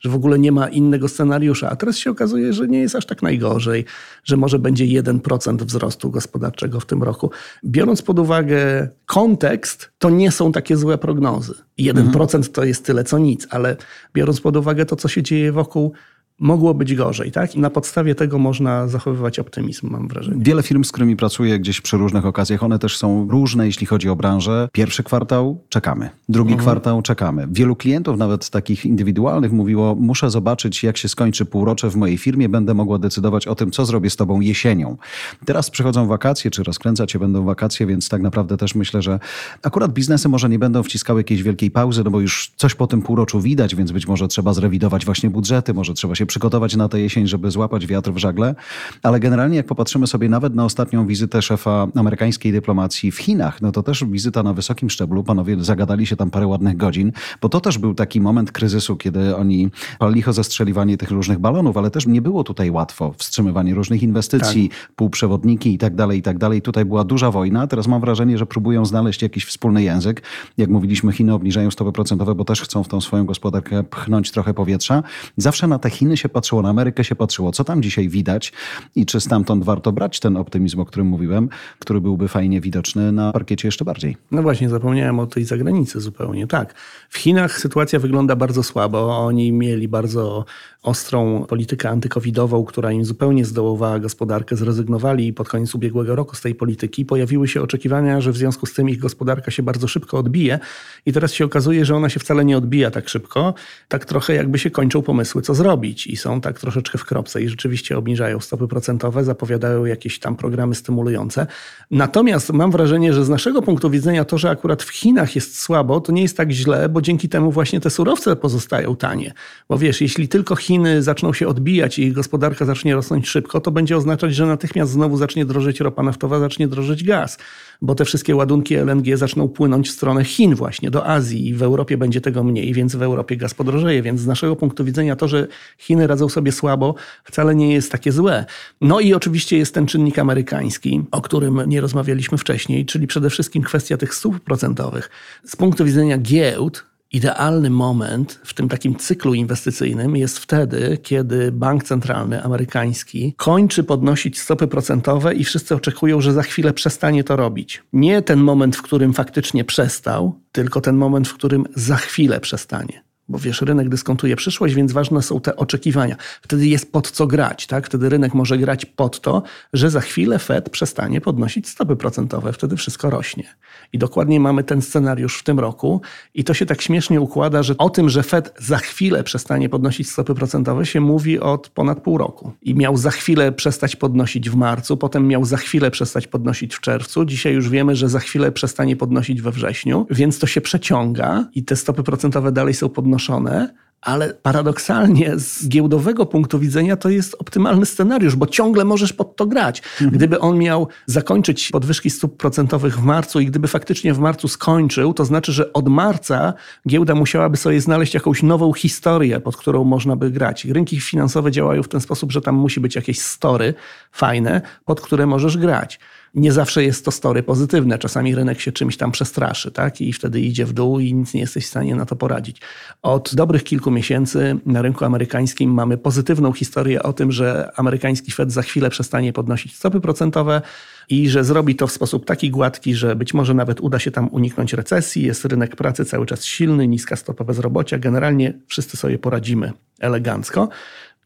[0.00, 1.70] że w ogóle nie ma innego scenariusza.
[1.70, 3.84] A teraz się okazuje, że nie jest aż tak najgorzej,
[4.24, 7.30] że może będzie 1% wzrostu gospodarczego w tym roku.
[7.64, 11.54] Biorąc pod uwagę kontekst, to nie są takie złe prognozy.
[11.78, 13.76] 1% to jest tyle co nic, ale
[14.14, 15.92] biorąc pod uwagę to, co się dzieje wokół,
[16.38, 17.54] mogło być gorzej, tak?
[17.54, 20.42] I na podstawie tego można zachowywać optymizm, mam wrażenie.
[20.44, 24.08] Wiele firm, z którymi pracuję gdzieś przy różnych okazjach, one też są różne, jeśli chodzi
[24.08, 24.68] o branżę.
[24.72, 27.48] Pierwszy kwartał czekamy, drugi kwartał czekamy.
[27.50, 32.48] Wielu klientów, nawet takich indywidualnych, mówiło: Muszę zobaczyć, jak się skończy półrocze w mojej firmie,
[32.48, 34.96] będę mogła decydować o tym, co zrobię z tobą jesienią.
[35.44, 39.18] Teraz przychodzą wakacje, czy rozkręcać się będą wakacje, więc tak naprawdę też myślę, że
[39.62, 43.02] akurat biznesy może nie będą wciskały jakiejś wielkiej pauzy, no bo już coś po tym
[43.02, 47.00] półroczu widać, więc być może trzeba zrewidować właśnie budżety, może trzeba się przygotować na tę
[47.00, 48.54] jesień, żeby złapać wiatr w żagle.
[49.02, 53.72] Ale generalnie jak popatrzymy sobie nawet na ostatnią wizytę szefa amerykańskiej dyplomacji w Chinach, no
[53.72, 55.24] to też wizyta na wysokim szczeblu.
[55.24, 59.36] Panowie zagadali się tam parę ładnych godzin, bo to też był taki moment kryzysu, kiedy
[59.36, 59.70] oni
[60.02, 63.14] licho zestrzeliwanie tych różnych balonów, ale też nie było tutaj łatwo.
[63.18, 64.92] Wstrzymywanie różnych inwestycji, tak.
[64.96, 66.62] półprzewodniki i tak dalej, i tak dalej.
[66.62, 67.66] Tutaj była duża wojna.
[67.66, 70.22] Teraz mam wrażenie, że próbują znaleźć jakiś wspólny język.
[70.58, 74.54] Jak mówiliśmy, Chiny obniżają stopy procentowe, bo też chcą w tą swoją gospodarkę pchnąć trochę
[74.54, 75.02] powietrza.
[75.36, 77.52] Zawsze na te Chiny się patrzyło, na Amerykę się patrzyło.
[77.52, 78.52] Co tam dzisiaj widać
[78.96, 83.32] i czy stamtąd warto brać ten optymizm, o którym mówiłem, który byłby fajnie widoczny na
[83.32, 84.16] parkiecie jeszcze bardziej.
[84.30, 86.46] No właśnie, zapomniałem o tej zagranicy zupełnie.
[86.46, 86.74] Tak.
[87.08, 89.18] W Chinach sytuacja wygląda bardzo słabo.
[89.18, 90.44] Oni mieli bardzo
[90.82, 96.54] ostrą politykę antykowidową, która im zupełnie zdołowała gospodarkę, zrezygnowali pod koniec ubiegłego roku z tej
[96.54, 100.58] polityki pojawiły się oczekiwania, że w związku z tym ich gospodarka się bardzo szybko odbije
[101.06, 103.54] i teraz się okazuje, że ona się wcale nie odbija tak szybko,
[103.88, 107.48] tak trochę jakby się kończą pomysły, co zrobić i są tak troszeczkę w kropce i
[107.48, 111.46] rzeczywiście obniżają stopy procentowe, zapowiadają jakieś tam programy stymulujące.
[111.90, 116.00] Natomiast mam wrażenie, że z naszego punktu widzenia to, że akurat w Chinach jest słabo,
[116.00, 119.32] to nie jest tak źle, bo dzięki temu właśnie te surowce pozostają tanie.
[119.68, 123.96] Bo wiesz, jeśli tylko Chiny zaczną się odbijać i gospodarka zacznie rosnąć szybko, to będzie
[123.96, 127.38] oznaczać, że natychmiast znowu zacznie drożeć ropa naftowa, zacznie drożeć gaz,
[127.82, 131.62] bo te wszystkie ładunki LNG zaczną płynąć w stronę Chin właśnie, do Azji i w
[131.62, 134.02] Europie będzie tego mniej, więc w Europie gaz podrożeje.
[134.02, 135.48] Więc z naszego punktu widzenia to, że
[135.78, 138.44] Chiny radzą sobie słabo, wcale nie jest takie złe.
[138.80, 143.62] No i oczywiście jest ten czynnik amerykański, o którym nie rozmawialiśmy wcześniej, czyli przede wszystkim
[143.62, 145.10] kwestia tych stóp procentowych.
[145.44, 151.84] Z punktu widzenia giełd, Idealny moment w tym takim cyklu inwestycyjnym jest wtedy, kiedy bank
[151.84, 157.82] centralny amerykański kończy podnosić stopy procentowe i wszyscy oczekują, że za chwilę przestanie to robić.
[157.92, 163.11] Nie ten moment, w którym faktycznie przestał, tylko ten moment, w którym za chwilę przestanie
[163.32, 166.16] bo wiesz, rynek dyskontuje przyszłość, więc ważne są te oczekiwania.
[166.42, 167.86] Wtedy jest pod co grać, tak?
[167.86, 172.76] Wtedy rynek może grać pod to, że za chwilę Fed przestanie podnosić stopy procentowe, wtedy
[172.76, 173.44] wszystko rośnie.
[173.92, 176.00] I dokładnie mamy ten scenariusz w tym roku
[176.34, 180.10] i to się tak śmiesznie układa, że o tym, że Fed za chwilę przestanie podnosić
[180.10, 182.52] stopy procentowe się mówi od ponad pół roku.
[182.62, 186.80] I miał za chwilę przestać podnosić w marcu, potem miał za chwilę przestać podnosić w
[186.80, 187.24] czerwcu.
[187.24, 191.64] Dzisiaj już wiemy, że za chwilę przestanie podnosić we wrześniu, więc to się przeciąga i
[191.64, 197.36] te stopy procentowe dalej są podnoszone podnoszone, ale paradoksalnie z giełdowego punktu widzenia to jest
[197.38, 199.82] optymalny scenariusz, bo ciągle możesz pod to grać.
[199.92, 200.10] Mhm.
[200.10, 205.14] Gdyby on miał zakończyć podwyżki stóp procentowych w marcu i gdyby faktycznie w marcu skończył,
[205.14, 206.54] to znaczy, że od marca
[206.88, 210.64] giełda musiałaby sobie znaleźć jakąś nową historię, pod którą można by grać.
[210.64, 213.74] Rynki finansowe działają w ten sposób, że tam musi być jakieś story
[214.12, 216.00] fajne, pod które możesz grać
[216.34, 217.98] nie zawsze jest to story pozytywne.
[217.98, 220.00] Czasami rynek się czymś tam przestraszy, tak?
[220.00, 222.60] I wtedy idzie w dół i nic nie jesteś w stanie na to poradzić.
[223.02, 228.52] Od dobrych kilku miesięcy na rynku amerykańskim mamy pozytywną historię o tym, że amerykański Fed
[228.52, 230.62] za chwilę przestanie podnosić stopy procentowe
[231.08, 234.28] i że zrobi to w sposób taki gładki, że być może nawet uda się tam
[234.28, 235.22] uniknąć recesji.
[235.22, 237.98] Jest rynek pracy cały czas silny, niska stopa bezrobocia.
[237.98, 240.68] Generalnie wszyscy sobie poradzimy elegancko.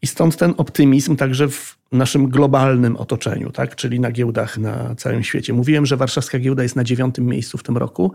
[0.01, 3.75] I stąd ten optymizm także w naszym globalnym otoczeniu, tak?
[3.75, 5.53] czyli na giełdach na całym świecie.
[5.53, 8.11] Mówiłem, że warszawska giełda jest na dziewiątym miejscu w tym roku.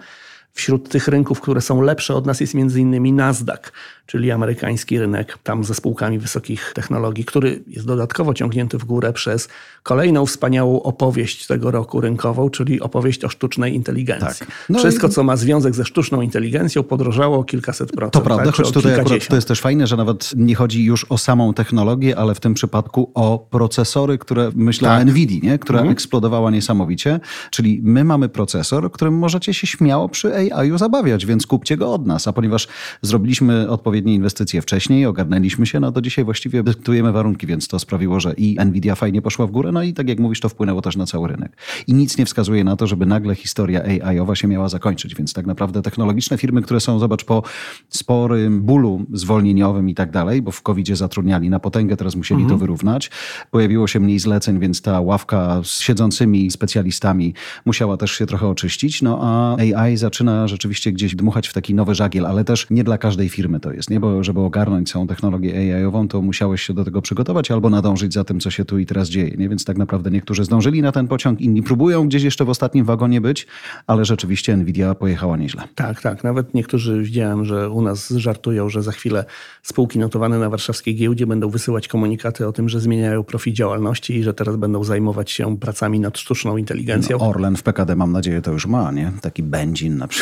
[0.54, 3.72] Wśród tych rynków, które są lepsze od nas jest między innymi Nasdaq,
[4.06, 9.48] czyli amerykański rynek, tam ze spółkami wysokich technologii, który jest dodatkowo ciągnięty w górę przez
[9.82, 14.46] kolejną wspaniałą opowieść tego roku rynkową, czyli opowieść o sztucznej inteligencji.
[14.46, 14.48] Tak.
[14.68, 15.10] No Wszystko, i...
[15.10, 18.12] co ma związek ze sztuczną inteligencją, podrożało kilkaset procent.
[18.12, 18.54] To prawda, tak?
[18.54, 22.18] choć tutaj akurat to jest też fajne, że nawet nie chodzi już o samą technologię,
[22.18, 25.02] ale w tym przypadku o procesory, które myślę tak.
[25.02, 25.58] o NVIDII, nie?
[25.58, 25.92] która mhm.
[25.92, 27.20] eksplodowała niesamowicie.
[27.50, 32.06] Czyli my mamy procesor, którym możecie się śmiało przy AI-u zabawiać, więc kupcie go od
[32.06, 32.28] nas.
[32.28, 32.68] A ponieważ
[33.02, 38.20] zrobiliśmy odpowiednie inwestycje wcześniej, ogarnęliśmy się, no to dzisiaj właściwie dyktujemy warunki, więc to sprawiło,
[38.20, 40.96] że i Nvidia fajnie poszła w górę, no i tak jak mówisz, to wpłynęło też
[40.96, 41.56] na cały rynek.
[41.86, 45.46] I nic nie wskazuje na to, żeby nagle historia AI-owa się miała zakończyć, więc tak
[45.46, 47.42] naprawdę technologiczne firmy, które są, zobacz, po
[47.88, 52.58] sporym bólu zwolnieniowym i tak dalej, bo w covid zatrudniali na potęgę, teraz musieli mhm.
[52.58, 53.10] to wyrównać.
[53.50, 59.02] Pojawiło się mniej zleceń, więc ta ławka z siedzącymi specjalistami musiała też się trochę oczyścić,
[59.02, 62.98] no a AI zaczyna rzeczywiście gdzieś dmuchać w taki nowy żagiel, ale też nie dla
[62.98, 64.00] każdej firmy to jest, nie?
[64.00, 68.24] Bo żeby ogarnąć całą technologię AI-ową, to musiałeś się do tego przygotować albo nadążyć za
[68.24, 69.48] tym, co się tu i teraz dzieje, nie?
[69.48, 73.20] Więc tak naprawdę niektórzy zdążyli na ten pociąg, inni próbują gdzieś jeszcze w ostatnim wagonie
[73.20, 73.46] być,
[73.86, 75.62] ale rzeczywiście Nvidia pojechała nieźle.
[75.74, 76.24] Tak, tak.
[76.24, 79.24] Nawet niektórzy widziałem, że u nas żartują, że za chwilę
[79.62, 84.22] spółki notowane na warszawskiej giełdzie będą wysyłać komunikaty o tym, że zmieniają profil działalności i
[84.22, 87.18] że teraz będą zajmować się pracami nad sztuczną inteligencją.
[87.20, 89.12] No, Orlen w PKD mam nadzieję to już ma, nie?
[89.20, 90.21] Taki benzin na przykład.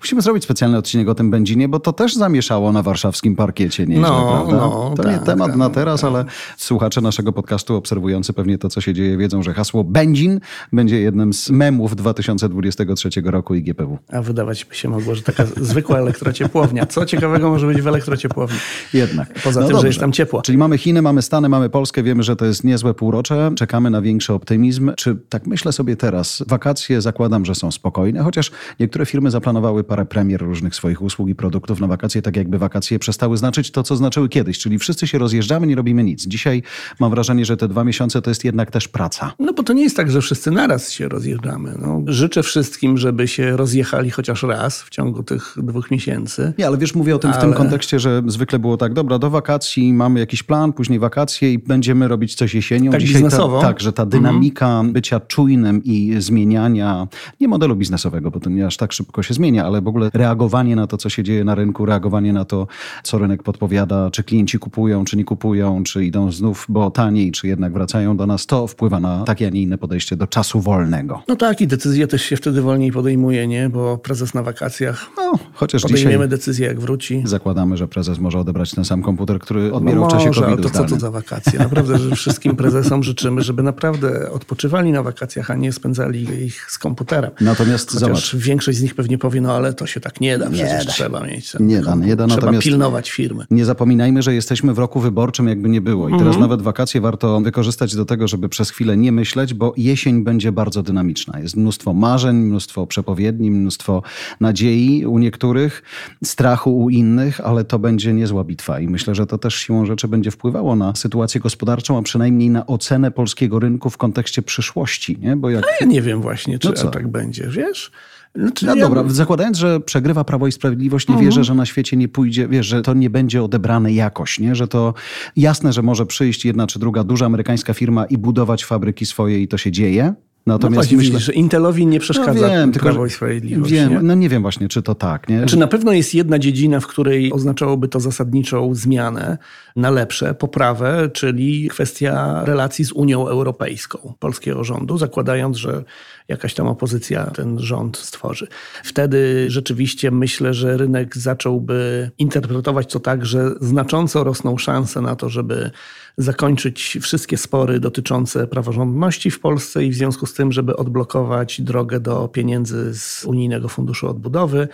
[0.00, 4.02] Musimy zrobić specjalny odcinek o tym Będzinie, bo to też zamieszało na warszawskim parkiecie nieźle,
[4.02, 4.56] No, prawda?
[4.56, 6.10] no, to nie tak, temat tak, na teraz, tak.
[6.10, 6.24] ale
[6.56, 10.40] słuchacze naszego podcastu obserwujący pewnie to, co się dzieje, wiedzą, że hasło Będzin
[10.72, 13.98] będzie jednym z memów 2023 roku i GPW.
[14.12, 16.86] A wydawać by się mogło, że taka zwykła elektrociepłownia.
[16.86, 18.58] Co ciekawego może być w elektrociepłowni?
[18.94, 19.32] Jednak.
[19.44, 19.86] Poza No tym, że dobrze.
[19.88, 20.42] jest tam ciepło.
[20.42, 24.02] Czyli mamy Chiny, mamy Stany, mamy Polskę, wiemy, że to jest niezłe półrocze, czekamy na
[24.02, 24.92] większy optymizm.
[24.96, 29.99] Czy tak myślę sobie teraz, wakacje zakładam, że są spokojne, chociaż niektóre firmy zaplanowały parę
[30.04, 33.96] premier różnych swoich usług i produktów na wakacje, tak jakby wakacje przestały znaczyć to, co
[33.96, 36.26] znaczyły kiedyś, czyli wszyscy się rozjeżdżamy, nie robimy nic.
[36.26, 36.62] Dzisiaj
[37.00, 39.32] mam wrażenie, że te dwa miesiące to jest jednak też praca.
[39.38, 41.74] No bo to nie jest tak, że wszyscy naraz się rozjeżdżamy.
[41.82, 46.52] No, życzę wszystkim, żeby się rozjechali chociaż raz w ciągu tych dwóch miesięcy.
[46.58, 49.18] Nie, ale wiesz, mówię o tym w tym Ale- kontekście, że zwykle było tak, dobra,
[49.18, 52.90] do wakacji mamy jakiś plan, później wakacje i będziemy robić coś jesienią.
[52.90, 53.60] Tak Dzisiaj biznesowo?
[53.60, 57.08] Ta, tak, że ta dynamika bycia czujnym i zmieniania,
[57.40, 60.76] nie modelu biznesowego, bo to nie aż tak szybko się zmienia, ale w ogóle reagowanie
[60.76, 62.66] na to, co się dzieje na rynku, reagowanie na to,
[63.02, 67.48] co rynek podpowiada, czy klienci kupują, czy nie kupują, czy idą znów, bo taniej, czy
[67.48, 71.22] jednak wracają do nas, to wpływa na takie, a nie inne podejście do czasu wolnego.
[71.28, 73.68] No tak, i decyzje też się wtedy wolniej podejmuje, nie?
[73.68, 77.22] Bo prezes na wakacjach No, chociaż podejmiemy dzisiaj decyzję, jak wróci.
[77.24, 80.56] zakładamy, że prezes może odebrać ten sam komputer, który odbierał w czasie No może, ale
[80.56, 81.58] to co to za wakacje?
[81.58, 86.78] Naprawdę, że wszystkim prezesom życzymy, żeby naprawdę odpoczywali na wakacjach, a nie spędzali ich z
[86.78, 87.30] komputerem.
[87.40, 90.50] Natomiast Chociaż zobacz, większość z nich pewnie powie, no ale to się tak nie da,
[90.50, 90.92] przecież da.
[90.92, 93.44] trzeba mieć ten Nie da, nie da, Trzeba natomiast- pilnować firmy.
[93.50, 96.08] Nie zapominajmy, że jesteśmy w roku wyborczym, jakby nie było.
[96.08, 96.40] I teraz Mhm.
[96.40, 100.82] nawet wakacje warto wykorzystać do tego, żeby przez chwilę nie myśleć, bo jesień będzie bardzo
[100.82, 101.40] dynamiczna.
[101.40, 104.02] Jest mnóstwo marzeń, mnóstwo przepowiedni, mnóstwo
[104.40, 105.82] nadziei u niektórych,
[106.24, 108.80] strachu u innych, ale to będzie niezła bitwa.
[108.80, 112.66] I myślę, że to też siłą rzeczy będzie wpływało na sytuację gospodarczą, a przynajmniej na
[112.66, 115.18] ocenę polskiego rynku w kontekście przyszłości.
[115.20, 115.36] Nie?
[115.36, 116.88] Bo jak Ja nie wiem właśnie, czy No co?
[116.88, 117.90] tak będzie, wiesz?
[118.34, 121.96] Znaczy, No ja- dobra, zakładając, że przegrywa Prawo i Sprawiedliwość, nie wierzę, że na świecie
[121.96, 124.54] nie pójdzie, wiesz, że to nie będzie odebrane jakoś, nie?
[124.54, 124.94] Że to
[125.36, 129.48] jasne, że może przyjść jedna czy druga duża amerykańska firma i budować fabryki swoje i
[129.48, 130.14] to się dzieje.
[130.46, 133.72] No Natomiast właśnie, myślę, widzisz, że Intelowi nie przeszkadza wiem, tylko, Prawo i Sprawiedliwość.
[133.72, 134.02] Wiem, nie?
[134.02, 135.46] no nie wiem właśnie, czy to tak, nie?
[135.46, 139.38] Czy na pewno jest jedna dziedzina, w której oznaczałoby to zasadniczą zmianę
[139.76, 145.84] na lepsze, poprawę, czyli kwestia relacji z Unią Europejską polskiego rządu, zakładając, że
[146.28, 148.46] jakaś tam opozycja ten rząd stworzy.
[148.84, 155.28] Wtedy rzeczywiście myślę, że rynek zacząłby interpretować to tak, że znacząco rosną szanse na to,
[155.28, 155.70] żeby
[156.16, 162.00] zakończyć wszystkie spory dotyczące praworządności w Polsce i w związku z tym, żeby odblokować drogę
[162.00, 164.68] do pieniędzy z Unijnego Funduszu Odbudowy.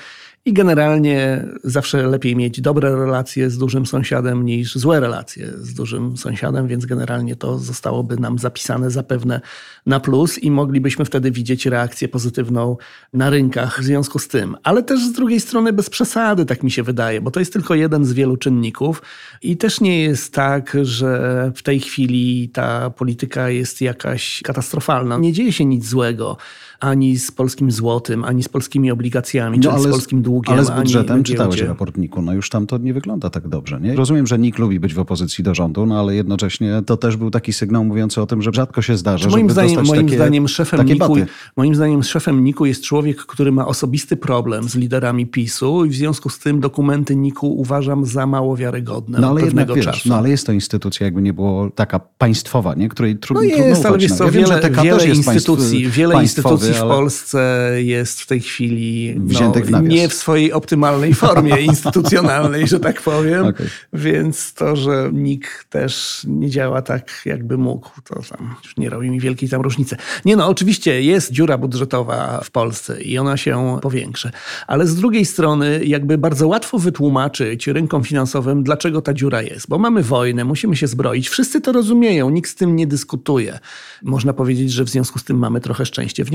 [0.47, 6.17] I generalnie zawsze lepiej mieć dobre relacje z dużym sąsiadem niż złe relacje z dużym
[6.17, 9.41] sąsiadem, więc generalnie to zostałoby nam zapisane zapewne
[9.87, 12.77] na plus i moglibyśmy wtedy widzieć reakcję pozytywną
[13.13, 14.57] na rynkach w związku z tym.
[14.63, 17.75] Ale też z drugiej strony bez przesady, tak mi się wydaje, bo to jest tylko
[17.75, 19.03] jeden z wielu czynników
[19.43, 25.19] i też nie jest tak, że w tej chwili ta polityka jest jakaś katastrofalna.
[25.19, 26.37] Nie dzieje się nic złego
[26.81, 30.57] ani z polskim złotem, ani z polskimi obligacjami, czy z polskim długiem.
[30.57, 31.67] No, Ale z budżetem czytałeś giełdzie.
[31.69, 32.23] raport NIK-u.
[32.23, 33.81] No już tam to nie wygląda tak dobrze.
[33.81, 33.97] Nie?
[33.97, 37.31] Rozumiem, że NIK lubi być w opozycji do rządu, no ale jednocześnie to też był
[37.31, 40.49] taki sygnał mówiący o tym, że rzadko się zdarza, Moim żeby zdaniem, moim takie, zdaniem
[40.49, 41.27] szefem Niku, baty.
[41.57, 45.95] moim zdaniem szefem Niku jest człowiek, który ma osobisty problem z liderami PiSu i w
[45.95, 50.09] związku z tym dokumenty Niku uważam za mało wiarygodne No ale jednak wiesz, czasu.
[50.09, 52.89] no ale jest to instytucja, jakby nie było taka państwowa, nie?
[52.89, 54.03] której No trudno jest, ale ufać.
[54.03, 54.17] wiesz no.
[54.17, 58.27] co, ja wiem, wiele, wiele jest państw- instytucji, wiele instytucji w ale- Polsce jest w
[58.27, 63.47] tej chwili no, w nie w swojej optymalnej formie instytucjonalnej, że tak powiem.
[63.47, 63.67] Okej.
[63.93, 69.11] Więc to, że NIK też nie działa tak, jakby mógł, to tam już nie robi
[69.11, 69.97] mi wielkiej tam różnicy.
[70.25, 74.31] Nie no, oczywiście jest dziura budżetowa w Polsce i ona się powiększy.
[74.67, 79.69] Ale z drugiej strony jakby bardzo łatwo wytłumaczyć rynkom finansowym, dlaczego ta dziura jest.
[79.69, 81.29] Bo mamy wojnę, musimy się zbroić.
[81.29, 83.59] Wszyscy to rozumieją, nikt z tym nie dyskutuje.
[84.03, 86.31] Można powiedzieć, że w związku z tym mamy trochę szczęście w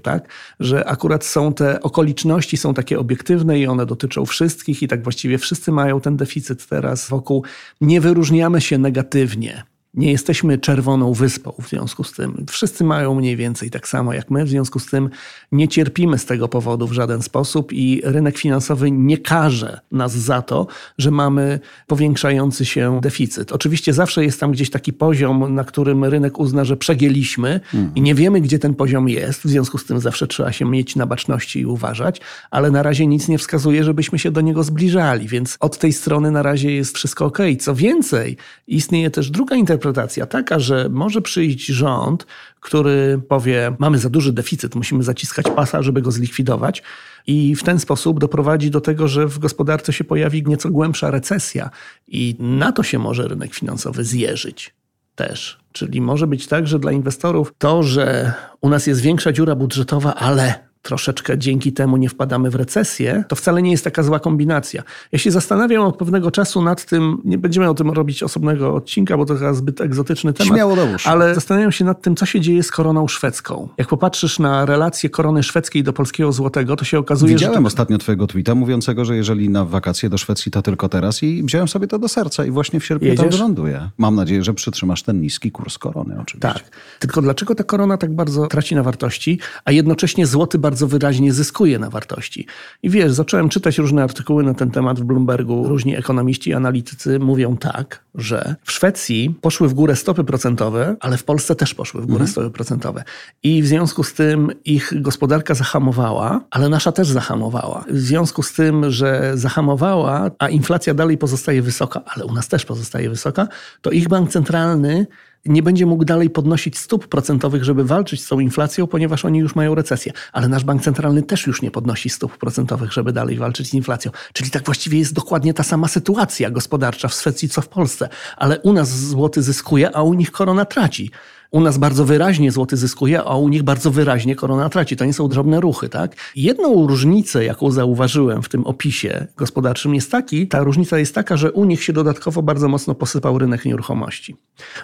[0.00, 0.28] tak?
[0.60, 5.38] Że akurat są te okoliczności, są takie obiektywne i one dotyczą wszystkich i tak właściwie
[5.38, 7.44] wszyscy mają ten deficyt teraz wokół.
[7.80, 9.62] Nie wyróżniamy się negatywnie.
[9.98, 12.44] Nie jesteśmy czerwoną wyspą w związku z tym.
[12.50, 15.10] Wszyscy mają mniej więcej tak samo jak my, w związku z tym
[15.52, 20.42] nie cierpimy z tego powodu w żaden sposób i rynek finansowy nie karze nas za
[20.42, 20.66] to,
[20.98, 23.52] że mamy powiększający się deficyt.
[23.52, 27.60] Oczywiście zawsze jest tam gdzieś taki poziom, na którym rynek uzna, że przegięliśmy
[27.94, 30.96] i nie wiemy, gdzie ten poziom jest, w związku z tym zawsze trzeba się mieć
[30.96, 35.28] na baczności i uważać, ale na razie nic nie wskazuje, żebyśmy się do niego zbliżali,
[35.28, 37.38] więc od tej strony na razie jest wszystko ok.
[37.60, 42.26] Co więcej, istnieje też druga interpretacja, interpretacja taka, że może przyjść rząd,
[42.60, 46.82] który powie: Mamy za duży deficyt, musimy zaciskać pasa, żeby go zlikwidować.
[47.26, 51.70] I w ten sposób doprowadzi do tego, że w gospodarce się pojawi nieco głębsza recesja,
[52.08, 54.74] i na to się może rynek finansowy zjeżyć
[55.14, 55.58] też.
[55.72, 60.14] Czyli może być tak, że dla inwestorów to, że u nas jest większa dziura budżetowa,
[60.14, 64.82] ale troszeczkę dzięki temu nie wpadamy w recesję, to wcale nie jest taka zła kombinacja.
[65.12, 69.16] Ja się zastanawiam od pewnego czasu nad tym, nie będziemy o tym robić osobnego odcinka,
[69.16, 71.06] bo to chyba zbyt egzotyczny temat, Śmiało dołóż.
[71.06, 73.68] ale zastanawiam się nad tym, co się dzieje z koroną szwedzką.
[73.78, 77.60] Jak popatrzysz na relację korony szwedzkiej do polskiego złotego, to się okazuje, Widziałem że...
[77.60, 77.66] To...
[77.66, 81.68] ostatnio twojego tweeta mówiącego, że jeżeli na wakacje do Szwecji, to tylko teraz i wziąłem
[81.68, 83.90] sobie to do serca i właśnie w sierpniu tam wyląduję.
[83.98, 86.48] Mam nadzieję, że przytrzymasz ten niski kurs korony oczywiście.
[86.48, 86.70] Tak.
[86.98, 91.78] Tylko dlaczego ta korona tak bardzo traci na wartości, a jednocześnie złoty bardzo wyraźnie zyskuje
[91.78, 92.46] na wartości?
[92.82, 95.68] I wiesz, zacząłem czytać różne artykuły na ten temat w Bloombergu.
[95.68, 101.16] Różni ekonomiści i analitycy mówią tak, że w Szwecji poszły w górę stopy procentowe, ale
[101.16, 103.04] w Polsce też poszły w górę stopy procentowe.
[103.42, 107.84] I w związku z tym ich gospodarka zahamowała, ale nasza też zahamowała.
[107.90, 112.64] W związku z tym, że zahamowała, a inflacja dalej pozostaje wysoka, ale u nas też
[112.64, 113.48] pozostaje wysoka,
[113.80, 115.06] to ich bank centralny
[115.48, 119.54] nie będzie mógł dalej podnosić stóp procentowych, żeby walczyć z tą inflacją, ponieważ oni już
[119.54, 120.12] mają recesję.
[120.32, 124.10] Ale nasz bank centralny też już nie podnosi stóp procentowych, żeby dalej walczyć z inflacją.
[124.32, 128.08] Czyli tak właściwie jest dokładnie ta sama sytuacja gospodarcza w Szwecji, co w Polsce.
[128.36, 131.10] Ale u nas złoty zyskuje, a u nich korona traci.
[131.50, 134.96] U nas bardzo wyraźnie złoty zyskuje, a u nich bardzo wyraźnie korona traci.
[134.96, 136.16] To nie są drobne ruchy, tak?
[136.36, 141.52] Jedną różnicę, jaką zauważyłem w tym opisie gospodarczym jest taki, ta różnica jest taka, że
[141.52, 144.36] u nich się dodatkowo bardzo mocno posypał rynek nieruchomości.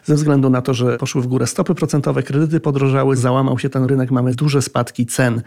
[0.05, 3.85] Ze względu na to, że poszły w górę stopy procentowe, kredyty podrożały, załamał się ten
[3.85, 5.43] rynek, mamy duże spadki cen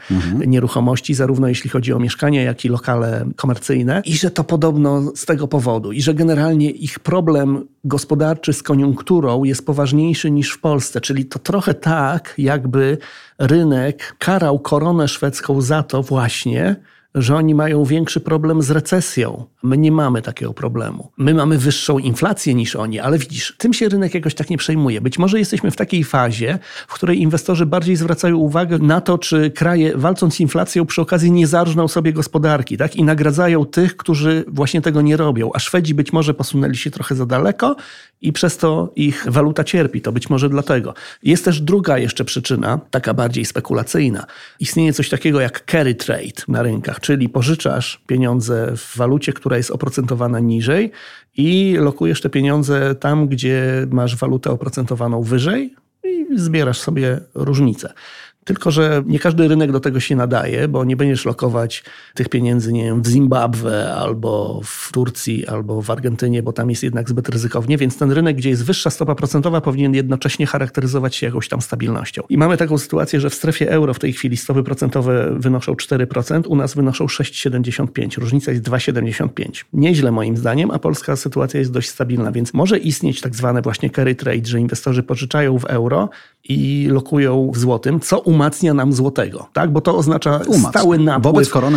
[0.47, 5.25] nieruchomości, zarówno jeśli chodzi o mieszkania, jak i lokale komercyjne i że to podobno z
[5.25, 11.01] tego powodu i że generalnie ich problem gospodarczy z koniunkturą jest poważniejszy niż w Polsce,
[11.07, 12.97] czyli to trochę tak, jakby
[13.39, 16.75] rynek karał koronę szwedzką za to właśnie,
[17.21, 19.45] że oni mają większy problem z recesją.
[19.63, 21.11] My nie mamy takiego problemu.
[21.17, 25.01] My mamy wyższą inflację niż oni, ale widzisz, tym się rynek jakoś tak nie przejmuje.
[25.01, 29.51] Być może jesteśmy w takiej fazie, w której inwestorzy bardziej zwracają uwagę na to, czy
[29.51, 32.95] kraje walcząc z inflacją przy okazji nie zarżną sobie gospodarki tak?
[32.95, 35.49] i nagradzają tych, którzy właśnie tego nie robią.
[35.53, 37.75] A Szwedzi być może posunęli się trochę za daleko
[38.21, 40.01] i przez to ich waluta cierpi.
[40.01, 40.93] To być może dlatego.
[41.23, 44.25] Jest też druga jeszcze przyczyna, taka bardziej spekulacyjna.
[44.59, 49.71] Istnieje coś takiego jak carry trade na rynkach, czyli pożyczasz pieniądze w walucie, która jest
[49.71, 50.91] oprocentowana niżej
[51.37, 57.93] i lokujesz te pieniądze tam, gdzie masz walutę oprocentowaną wyżej i zbierasz sobie różnicę.
[58.47, 61.83] Tylko, że nie każdy rynek do tego się nadaje, bo nie będziesz lokować
[62.13, 66.83] tych pieniędzy, nie wiem, w Zimbabwe albo w Turcji, albo w Argentynie, bo tam jest
[66.83, 71.25] jednak zbyt ryzykownie, więc ten rynek, gdzie jest wyższa stopa procentowa, powinien jednocześnie charakteryzować się
[71.25, 72.23] jakąś tam stabilnością.
[72.29, 76.47] I mamy taką sytuację, że w strefie euro w tej chwili stopy procentowe wynoszą 4%,
[76.47, 78.17] u nas wynoszą 6,75.
[78.17, 79.63] Różnica jest 2,75.
[79.73, 83.89] Nieźle moim zdaniem, a polska sytuacja jest dość stabilna, więc może istnieć tak zwane właśnie
[83.89, 86.09] carry trade, że inwestorzy pożyczają w euro
[86.49, 89.71] i lokują w złotym, co umacnia nam złotego, tak?
[89.71, 90.69] bo to oznacza Umacnia.
[90.69, 91.23] stały napływ,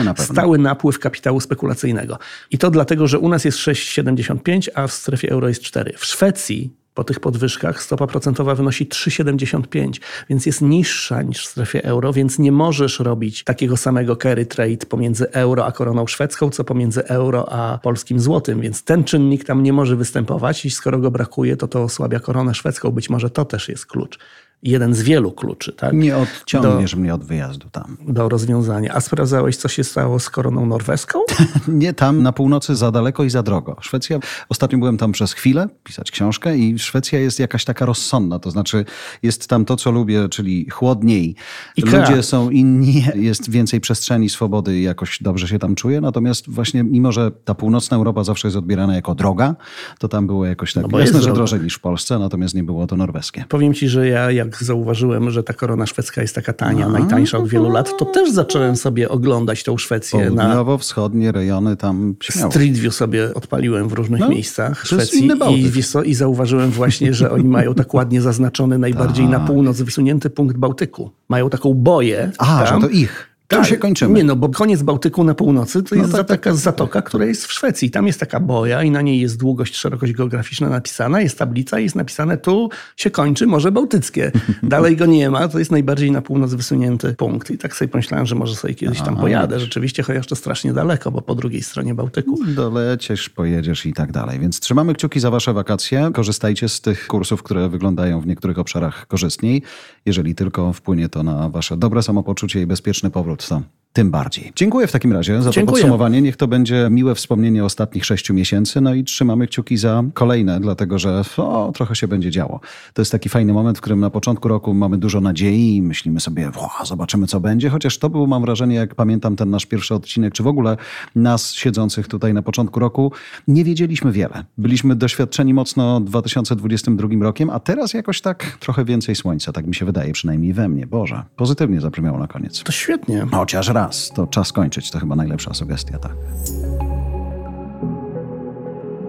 [0.05, 2.19] na stały napływ kapitału spekulacyjnego.
[2.51, 5.93] I to dlatego, że u nas jest 6,75, a w strefie euro jest 4.
[5.97, 11.85] W Szwecji po tych podwyżkach stopa procentowa wynosi 3,75, więc jest niższa niż w strefie
[11.85, 16.65] euro, więc nie możesz robić takiego samego carry trade pomiędzy euro a koroną szwedzką, co
[16.65, 21.11] pomiędzy euro a polskim złotym, więc ten czynnik tam nie może występować i skoro go
[21.11, 22.91] brakuje, to to osłabia koronę szwedzką.
[22.91, 24.19] Być może to też jest klucz.
[24.63, 25.93] Jeden z wielu kluczy, tak?
[25.93, 27.97] Nie odciągniesz mnie od wyjazdu tam.
[28.09, 28.95] do rozwiązania.
[28.95, 31.19] A sprawdzałeś, co się stało z koroną norweską?
[31.69, 33.77] Nie tam na północy za daleko i za drogo.
[33.81, 34.19] Szwecja,
[34.49, 38.85] ostatnio byłem tam przez chwilę, pisać książkę i Szwecja jest jakaś taka rozsądna, to znaczy
[39.23, 41.35] jest tam to, co lubię, czyli chłodniej.
[41.77, 42.01] Ikea.
[42.01, 46.01] Ludzie są inni, jest więcej przestrzeni, swobody i jakoś dobrze się tam czuję.
[46.01, 49.55] Natomiast właśnie mimo, że ta północna Europa zawsze jest odbierana jako droga,
[49.99, 52.87] to tam było jakoś tak, No jasne, że drożej niż w Polsce, natomiast nie było
[52.87, 53.45] to norweskie.
[53.49, 57.49] Powiem ci, że ja jak zauważyłem, że ta korona szwedzka jest taka tania, najtańsza od
[57.49, 62.51] wielu lat, to też zacząłem sobie oglądać tą Szwecję na Południowo-wschodnie rejony tam śmiało.
[62.51, 67.15] Street View sobie odpaliłem w różnych No, miejscach Szwecji i, wiesz co, i zauważyłem właśnie,
[67.15, 71.11] że oni mają tak ładnie zaznaczony najbardziej na północ wysunięty punkt Bałtyku.
[71.29, 73.30] Mają taką boję A, tam, że to ich.
[73.51, 74.15] Tu się kończymy.
[74.15, 77.25] Nie no, bo koniec Bałtyku na północy to No jest tak, tak, taka zatoka, która
[77.25, 77.91] jest w Szwecji.
[77.91, 81.83] Tam jest taka boja i na niej jest długość, szerokość geograficzna napisana, jest tablica i
[81.83, 84.33] jest napisane tu się kończy Morze Bałtyckie.
[84.63, 87.51] Dalej go nie ma, to jest najbardziej na północ wysunięty punkt.
[87.51, 89.61] I tak sobie pomyślałem, że może sobie kiedyś tam pojadę.
[89.61, 92.39] Rzeczywiście, chociaż to strasznie daleko, bo po drugiej stronie Bałtyku.
[92.47, 94.39] Dolecisz, pojedziesz i tak dalej.
[94.39, 96.11] Więc trzymamy kciuki za wasze wakacje.
[96.15, 99.63] Korzystajcie z tych kursów, które wyglądają w niektórych obszarach korzystniej.
[100.07, 104.53] Jeżeli tylko wpłynie to na wasze dobre samopoczucie i bezpieczny powrót, to tym bardziej.
[104.57, 105.73] Dziękuję w takim razie za to Dziękuję.
[105.73, 106.23] podsumowanie.
[106.23, 108.81] Niech to będzie miłe wspomnienie ostatnich sześciu miesięcy.
[108.81, 112.61] No i trzymamy kciuki za kolejne, dlatego że o, trochę się będzie działo.
[112.95, 116.21] To jest taki fajny moment, w którym na początku roku mamy dużo nadziei i myślimy
[116.21, 116.51] sobie,
[116.85, 117.71] zobaczymy co będzie.
[117.71, 120.77] Chociaż to był, mam wrażenie, jak pamiętam ten nasz pierwszy odcinek, czy w ogóle
[121.15, 123.13] nas siedzących tutaj na początku roku,
[123.49, 124.45] nie wiedzieliśmy wiele.
[124.59, 129.85] Byliśmy doświadczeni mocno 2022 rokiem, a teraz jakoś tak trochę więcej słońca, tak mi się
[129.85, 130.87] wydaje, przynajmniej we mnie.
[130.87, 132.63] Boże, pozytywnie zabrzmiało na koniec.
[132.63, 133.27] To świetnie.
[133.31, 136.17] Chociaż raz, to czas kończyć, to chyba najlepsza sugestia, tak.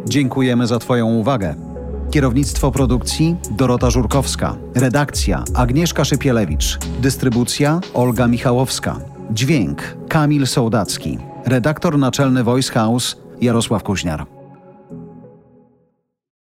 [0.06, 1.56] Dziękujemy za Twoją uwagę.
[2.12, 9.00] Kierownictwo produkcji Dorota Żurkowska, redakcja Agnieszka Szypielewicz, dystrybucja Olga Michałowska,
[9.32, 14.41] dźwięk Kamil Sołdacki, redaktor naczelny Voice House Jarosław Kuźniar.